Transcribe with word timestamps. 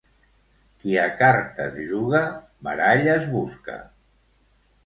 Qui 0.85 0.95
a 1.01 1.03
cartes 1.19 1.77
juga, 1.91 2.23
baralles 2.69 3.31
busca. 3.37 3.81